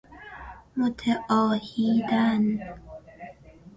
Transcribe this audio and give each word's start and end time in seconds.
متعاهیدن 0.77 2.63